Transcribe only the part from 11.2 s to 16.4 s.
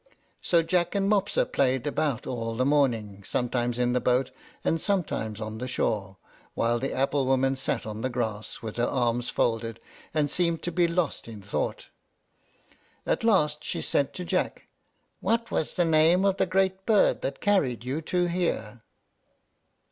in thought. At last she said to Jack, "What was the name of